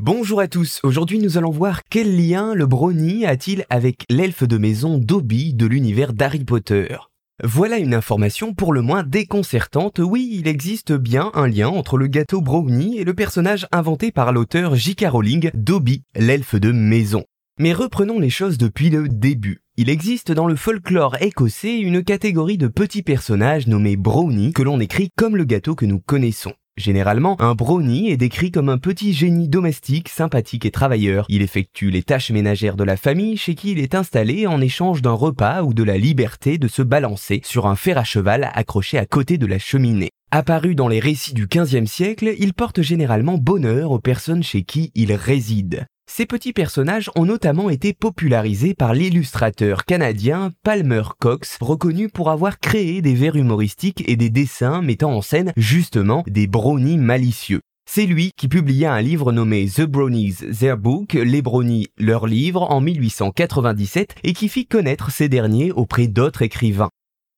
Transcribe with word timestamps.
Bonjour 0.00 0.40
à 0.40 0.48
tous, 0.48 0.80
aujourd'hui 0.82 1.20
nous 1.20 1.38
allons 1.38 1.52
voir 1.52 1.82
quel 1.88 2.16
lien 2.16 2.52
le 2.52 2.66
brownie 2.66 3.24
a-t-il 3.26 3.64
avec 3.70 4.02
l'elfe 4.10 4.42
de 4.42 4.58
maison 4.58 4.98
Dobby 4.98 5.54
de 5.54 5.66
l'univers 5.66 6.12
d'Harry 6.12 6.44
Potter. 6.44 6.96
Voilà 7.44 7.78
une 7.78 7.94
information 7.94 8.54
pour 8.54 8.72
le 8.72 8.82
moins 8.82 9.04
déconcertante, 9.04 10.00
oui 10.00 10.28
il 10.32 10.48
existe 10.48 10.92
bien 10.92 11.30
un 11.34 11.46
lien 11.46 11.68
entre 11.68 11.96
le 11.96 12.08
gâteau 12.08 12.40
brownie 12.40 12.98
et 12.98 13.04
le 13.04 13.14
personnage 13.14 13.68
inventé 13.70 14.10
par 14.10 14.32
l'auteur 14.32 14.74
J.K. 14.74 15.06
Rowling, 15.10 15.52
Dobby, 15.54 16.02
l'elfe 16.16 16.56
de 16.56 16.72
maison. 16.72 17.24
Mais 17.60 17.72
reprenons 17.72 18.18
les 18.18 18.30
choses 18.30 18.58
depuis 18.58 18.90
le 18.90 19.08
début. 19.08 19.60
Il 19.76 19.88
existe 19.88 20.32
dans 20.32 20.48
le 20.48 20.56
folklore 20.56 21.16
écossais 21.22 21.78
une 21.78 22.02
catégorie 22.02 22.58
de 22.58 22.66
petits 22.66 23.04
personnages 23.04 23.68
nommés 23.68 23.96
brownies 23.96 24.52
que 24.52 24.62
l'on 24.62 24.80
écrit 24.80 25.10
comme 25.16 25.36
le 25.36 25.44
gâteau 25.44 25.76
que 25.76 25.86
nous 25.86 26.00
connaissons. 26.00 26.52
Généralement, 26.76 27.40
un 27.40 27.54
brownie 27.54 28.10
est 28.10 28.16
décrit 28.16 28.50
comme 28.50 28.68
un 28.68 28.78
petit 28.78 29.12
génie 29.12 29.48
domestique, 29.48 30.08
sympathique 30.08 30.66
et 30.66 30.72
travailleur. 30.72 31.24
Il 31.28 31.40
effectue 31.40 31.90
les 31.90 32.02
tâches 32.02 32.32
ménagères 32.32 32.76
de 32.76 32.82
la 32.82 32.96
famille 32.96 33.36
chez 33.36 33.54
qui 33.54 33.70
il 33.70 33.78
est 33.78 33.94
installé 33.94 34.48
en 34.48 34.60
échange 34.60 35.00
d'un 35.00 35.12
repas 35.12 35.62
ou 35.62 35.72
de 35.72 35.84
la 35.84 35.96
liberté 35.98 36.58
de 36.58 36.66
se 36.66 36.82
balancer 36.82 37.40
sur 37.44 37.68
un 37.68 37.76
fer 37.76 37.96
à 37.96 38.02
cheval 38.02 38.50
accroché 38.54 38.98
à 38.98 39.06
côté 39.06 39.38
de 39.38 39.46
la 39.46 39.60
cheminée. 39.60 40.10
Apparu 40.32 40.74
dans 40.74 40.88
les 40.88 40.98
récits 40.98 41.32
du 41.32 41.46
XVe 41.46 41.86
siècle, 41.86 42.34
il 42.38 42.54
porte 42.54 42.82
généralement 42.82 43.38
bonheur 43.38 43.92
aux 43.92 44.00
personnes 44.00 44.42
chez 44.42 44.64
qui 44.64 44.90
il 44.96 45.12
réside. 45.12 45.86
Ces 46.16 46.26
petits 46.26 46.52
personnages 46.52 47.10
ont 47.16 47.24
notamment 47.24 47.70
été 47.70 47.92
popularisés 47.92 48.72
par 48.74 48.94
l'illustrateur 48.94 49.84
canadien 49.84 50.52
Palmer 50.62 51.02
Cox, 51.18 51.58
reconnu 51.60 52.08
pour 52.08 52.30
avoir 52.30 52.60
créé 52.60 53.02
des 53.02 53.14
vers 53.14 53.34
humoristiques 53.34 54.04
et 54.08 54.14
des 54.14 54.30
dessins 54.30 54.80
mettant 54.80 55.12
en 55.12 55.22
scène 55.22 55.52
justement 55.56 56.22
des 56.28 56.46
brownies 56.46 56.98
malicieux. 56.98 57.62
C'est 57.90 58.06
lui 58.06 58.30
qui 58.36 58.46
publia 58.46 58.94
un 58.94 59.02
livre 59.02 59.32
nommé 59.32 59.66
The 59.66 59.82
Brownies 59.82 60.36
Their 60.56 60.78
Book, 60.78 61.14
Les 61.14 61.42
Brownies 61.42 61.88
leur 61.98 62.28
livre 62.28 62.70
en 62.70 62.80
1897 62.80 64.14
et 64.22 64.34
qui 64.34 64.48
fit 64.48 64.66
connaître 64.66 65.10
ces 65.10 65.28
derniers 65.28 65.72
auprès 65.72 66.06
d'autres 66.06 66.42
écrivains. 66.42 66.90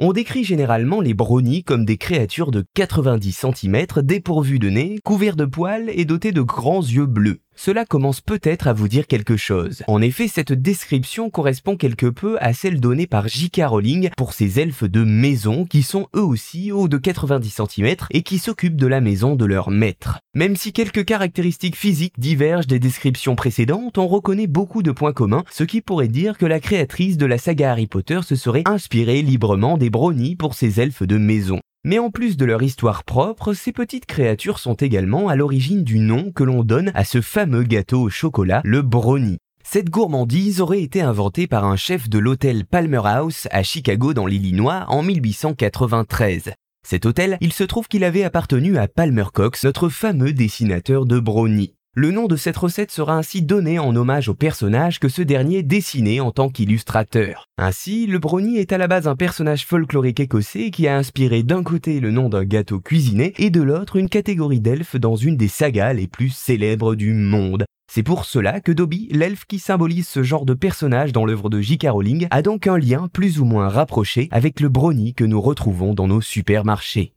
On 0.00 0.12
décrit 0.12 0.44
généralement 0.44 1.00
les 1.00 1.14
brownies 1.14 1.64
comme 1.64 1.86
des 1.86 1.96
créatures 1.96 2.50
de 2.50 2.64
90 2.74 3.32
cm 3.32 3.86
dépourvues 4.02 4.60
de 4.60 4.68
nez, 4.68 4.98
couverts 5.04 5.36
de 5.36 5.46
poils 5.46 5.90
et 5.90 6.04
dotés 6.04 6.32
de 6.32 6.42
grands 6.42 6.82
yeux 6.82 7.06
bleus 7.06 7.40
cela 7.58 7.84
commence 7.84 8.20
peut-être 8.20 8.68
à 8.68 8.72
vous 8.72 8.86
dire 8.86 9.08
quelque 9.08 9.36
chose. 9.36 9.82
En 9.88 10.00
effet, 10.00 10.28
cette 10.28 10.52
description 10.52 11.28
correspond 11.28 11.76
quelque 11.76 12.06
peu 12.06 12.36
à 12.40 12.52
celle 12.52 12.78
donnée 12.78 13.08
par 13.08 13.26
J.K. 13.26 13.62
Rowling 13.66 14.10
pour 14.16 14.32
ces 14.32 14.60
elfes 14.60 14.84
de 14.84 15.02
maison 15.02 15.64
qui 15.64 15.82
sont 15.82 16.06
eux 16.14 16.22
aussi 16.22 16.70
hauts 16.70 16.86
de 16.86 16.98
90 16.98 17.50
cm 17.50 17.96
et 18.12 18.22
qui 18.22 18.38
s'occupent 18.38 18.76
de 18.76 18.86
la 18.86 19.00
maison 19.00 19.34
de 19.34 19.44
leur 19.44 19.70
maître. 19.70 20.20
Même 20.34 20.54
si 20.54 20.72
quelques 20.72 21.04
caractéristiques 21.04 21.76
physiques 21.76 22.18
divergent 22.18 22.68
des 22.68 22.78
descriptions 22.78 23.34
précédentes, 23.34 23.98
on 23.98 24.06
reconnaît 24.06 24.46
beaucoup 24.46 24.84
de 24.84 24.92
points 24.92 25.12
communs, 25.12 25.44
ce 25.50 25.64
qui 25.64 25.80
pourrait 25.80 26.06
dire 26.06 26.38
que 26.38 26.46
la 26.46 26.60
créatrice 26.60 27.16
de 27.16 27.26
la 27.26 27.38
saga 27.38 27.72
Harry 27.72 27.88
Potter 27.88 28.20
se 28.22 28.36
serait 28.36 28.62
inspirée 28.66 29.20
librement 29.22 29.78
des 29.78 29.90
brownies 29.90 30.36
pour 30.36 30.54
ces 30.54 30.80
elfes 30.80 31.02
de 31.02 31.18
maison. 31.18 31.58
Mais 31.88 31.98
en 31.98 32.10
plus 32.10 32.36
de 32.36 32.44
leur 32.44 32.62
histoire 32.62 33.02
propre, 33.02 33.54
ces 33.54 33.72
petites 33.72 34.04
créatures 34.04 34.58
sont 34.58 34.74
également 34.74 35.28
à 35.28 35.36
l'origine 35.36 35.84
du 35.84 36.00
nom 36.00 36.32
que 36.32 36.44
l'on 36.44 36.62
donne 36.62 36.92
à 36.94 37.02
ce 37.02 37.22
fameux 37.22 37.62
gâteau 37.62 38.02
au 38.02 38.10
chocolat, 38.10 38.60
le 38.62 38.82
brownie. 38.82 39.38
Cette 39.64 39.88
gourmandise 39.88 40.60
aurait 40.60 40.82
été 40.82 41.00
inventée 41.00 41.46
par 41.46 41.64
un 41.64 41.76
chef 41.76 42.10
de 42.10 42.18
l'hôtel 42.18 42.66
Palmer 42.66 43.00
House 43.04 43.48
à 43.52 43.62
Chicago 43.62 44.12
dans 44.12 44.26
l'Illinois 44.26 44.84
en 44.88 45.02
1893. 45.02 46.52
Cet 46.86 47.06
hôtel, 47.06 47.38
il 47.40 47.54
se 47.54 47.64
trouve 47.64 47.88
qu'il 47.88 48.04
avait 48.04 48.22
appartenu 48.22 48.76
à 48.76 48.86
Palmer 48.86 49.24
Cox, 49.32 49.64
notre 49.64 49.88
fameux 49.88 50.34
dessinateur 50.34 51.06
de 51.06 51.18
brownie. 51.18 51.72
Le 52.00 52.12
nom 52.12 52.28
de 52.28 52.36
cette 52.36 52.56
recette 52.56 52.92
sera 52.92 53.16
ainsi 53.16 53.42
donné 53.42 53.80
en 53.80 53.96
hommage 53.96 54.28
au 54.28 54.34
personnage 54.34 55.00
que 55.00 55.08
ce 55.08 55.20
dernier 55.20 55.64
dessinait 55.64 56.20
en 56.20 56.30
tant 56.30 56.48
qu'illustrateur. 56.48 57.46
Ainsi, 57.58 58.06
le 58.06 58.20
brownie 58.20 58.58
est 58.58 58.72
à 58.72 58.78
la 58.78 58.86
base 58.86 59.08
un 59.08 59.16
personnage 59.16 59.66
folklorique 59.66 60.20
écossais 60.20 60.70
qui 60.70 60.86
a 60.86 60.96
inspiré 60.96 61.42
d'un 61.42 61.64
côté 61.64 61.98
le 61.98 62.12
nom 62.12 62.28
d'un 62.28 62.44
gâteau 62.44 62.78
cuisiné 62.78 63.34
et 63.36 63.50
de 63.50 63.60
l'autre 63.60 63.96
une 63.96 64.08
catégorie 64.08 64.60
d'elfes 64.60 64.94
dans 64.94 65.16
une 65.16 65.36
des 65.36 65.48
sagas 65.48 65.92
les 65.92 66.06
plus 66.06 66.30
célèbres 66.30 66.94
du 66.94 67.14
monde. 67.14 67.64
C'est 67.90 68.04
pour 68.04 68.26
cela 68.26 68.60
que 68.60 68.70
Dobby, 68.70 69.08
l'elfe 69.10 69.44
qui 69.46 69.58
symbolise 69.58 70.06
ce 70.06 70.22
genre 70.22 70.46
de 70.46 70.54
personnage 70.54 71.10
dans 71.10 71.24
l'œuvre 71.24 71.50
de 71.50 71.60
J.K. 71.60 71.88
Rowling, 71.90 72.28
a 72.30 72.42
donc 72.42 72.68
un 72.68 72.78
lien 72.78 73.08
plus 73.12 73.40
ou 73.40 73.44
moins 73.44 73.68
rapproché 73.68 74.28
avec 74.30 74.60
le 74.60 74.68
brownie 74.68 75.14
que 75.14 75.24
nous 75.24 75.40
retrouvons 75.40 75.94
dans 75.94 76.06
nos 76.06 76.20
supermarchés. 76.20 77.12